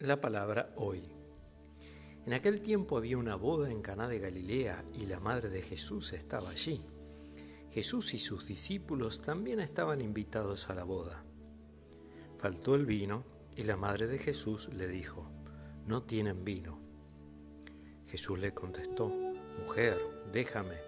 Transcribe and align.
La 0.00 0.18
palabra 0.18 0.72
hoy. 0.76 1.02
En 2.24 2.32
aquel 2.32 2.62
tiempo 2.62 2.96
había 2.96 3.18
una 3.18 3.34
boda 3.34 3.70
en 3.70 3.82
Caná 3.82 4.08
de 4.08 4.18
Galilea 4.18 4.82
y 4.94 5.04
la 5.04 5.20
madre 5.20 5.50
de 5.50 5.60
Jesús 5.60 6.14
estaba 6.14 6.48
allí. 6.48 6.80
Jesús 7.68 8.14
y 8.14 8.18
sus 8.18 8.46
discípulos 8.46 9.20
también 9.20 9.60
estaban 9.60 10.00
invitados 10.00 10.70
a 10.70 10.74
la 10.74 10.84
boda. 10.84 11.22
Faltó 12.38 12.76
el 12.76 12.86
vino 12.86 13.26
y 13.54 13.64
la 13.64 13.76
madre 13.76 14.06
de 14.06 14.16
Jesús 14.16 14.72
le 14.72 14.88
dijo, 14.88 15.30
no 15.84 16.02
tienen 16.04 16.46
vino. 16.46 16.80
Jesús 18.06 18.38
le 18.38 18.54
contestó, 18.54 19.12
mujer, 19.58 20.00
déjame, 20.32 20.78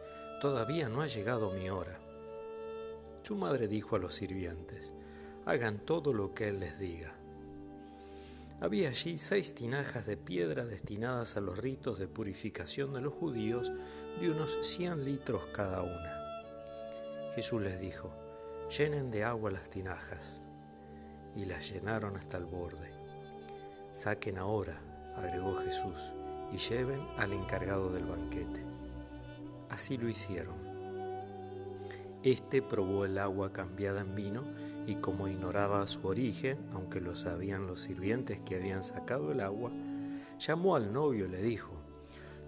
todavía 0.40 0.88
no 0.88 1.02
ha 1.02 1.06
llegado 1.06 1.52
mi 1.52 1.68
hora. 1.68 2.00
Su 3.22 3.36
madre 3.36 3.68
dijo 3.68 3.94
a 3.94 3.98
los 3.98 4.14
sirvientes, 4.14 4.94
hagan 5.44 5.84
todo 5.84 6.14
lo 6.14 6.32
que 6.32 6.48
él 6.48 6.60
les 6.60 6.78
diga. 6.78 7.21
Había 8.62 8.90
allí 8.90 9.18
seis 9.18 9.56
tinajas 9.56 10.06
de 10.06 10.16
piedra 10.16 10.64
destinadas 10.64 11.36
a 11.36 11.40
los 11.40 11.58
ritos 11.58 11.98
de 11.98 12.06
purificación 12.06 12.92
de 12.92 13.00
los 13.00 13.12
judíos 13.12 13.72
de 14.20 14.30
unos 14.30 14.56
cien 14.62 15.04
litros 15.04 15.46
cada 15.52 15.82
una. 15.82 17.32
Jesús 17.34 17.60
les 17.60 17.80
dijo, 17.80 18.14
llenen 18.68 19.10
de 19.10 19.24
agua 19.24 19.50
las 19.50 19.68
tinajas. 19.68 20.42
Y 21.34 21.44
las 21.44 21.72
llenaron 21.72 22.16
hasta 22.16 22.36
el 22.36 22.44
borde. 22.44 22.92
Saquen 23.90 24.38
ahora, 24.38 24.78
agregó 25.16 25.56
Jesús, 25.56 26.14
y 26.52 26.58
lleven 26.58 27.04
al 27.16 27.32
encargado 27.32 27.90
del 27.90 28.04
banquete. 28.04 28.62
Así 29.70 29.98
lo 29.98 30.08
hicieron. 30.08 30.71
Este 32.24 32.62
probó 32.62 33.04
el 33.04 33.18
agua 33.18 33.52
cambiada 33.52 34.02
en 34.02 34.14
vino 34.14 34.44
y 34.86 34.94
como 34.96 35.26
ignoraba 35.26 35.88
su 35.88 36.06
origen, 36.06 36.56
aunque 36.70 37.00
lo 37.00 37.16
sabían 37.16 37.66
los 37.66 37.80
sirvientes 37.80 38.40
que 38.42 38.54
habían 38.54 38.84
sacado 38.84 39.32
el 39.32 39.40
agua, 39.40 39.72
llamó 40.38 40.76
al 40.76 40.92
novio 40.92 41.26
y 41.26 41.30
le 41.30 41.42
dijo, 41.42 41.72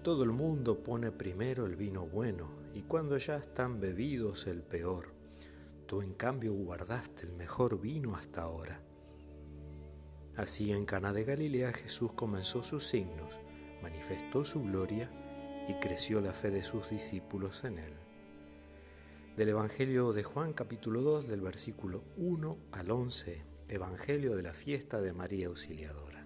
todo 0.04 0.22
el 0.22 0.30
mundo 0.30 0.78
pone 0.84 1.10
primero 1.10 1.66
el 1.66 1.74
vino 1.74 2.06
bueno 2.06 2.50
y 2.72 2.82
cuando 2.82 3.18
ya 3.18 3.34
están 3.34 3.80
bebidos 3.80 4.46
el 4.46 4.62
peor. 4.62 5.08
Tú 5.86 6.02
en 6.02 6.14
cambio 6.14 6.54
guardaste 6.54 7.26
el 7.26 7.32
mejor 7.32 7.80
vino 7.80 8.14
hasta 8.14 8.42
ahora. 8.42 8.80
Así 10.36 10.70
en 10.70 10.86
Cana 10.86 11.12
de 11.12 11.24
Galilea 11.24 11.72
Jesús 11.72 12.12
comenzó 12.12 12.62
sus 12.62 12.86
signos, 12.86 13.34
manifestó 13.82 14.44
su 14.44 14.62
gloria 14.62 15.10
y 15.68 15.74
creció 15.74 16.20
la 16.20 16.32
fe 16.32 16.50
de 16.50 16.62
sus 16.62 16.90
discípulos 16.90 17.64
en 17.64 17.78
él 17.78 18.04
del 19.36 19.48
Evangelio 19.48 20.12
de 20.12 20.22
Juan 20.22 20.52
capítulo 20.52 21.00
2 21.00 21.26
del 21.26 21.40
versículo 21.40 22.04
1 22.16 22.56
al 22.70 22.90
11, 22.92 23.42
Evangelio 23.68 24.36
de 24.36 24.42
la 24.44 24.52
fiesta 24.52 25.00
de 25.00 25.12
María 25.12 25.48
Auxiliadora. 25.48 26.23